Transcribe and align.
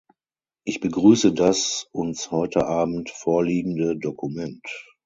Ich 0.65 0.79
begrüße 0.79 1.31
das 1.31 1.87
uns 1.91 2.31
heute 2.31 2.65
Abend 2.65 3.11
vorliegende 3.11 3.95
Dokument. 3.95 4.67